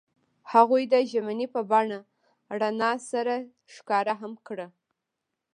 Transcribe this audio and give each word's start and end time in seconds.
هغوی 0.51 0.83
د 0.93 0.95
ژمنې 1.11 1.47
په 1.53 1.61
بڼه 1.71 1.99
رڼا 2.61 2.91
سره 3.11 3.35
ښکاره 3.73 4.13
هم 4.21 4.33
کړه. 4.47 4.67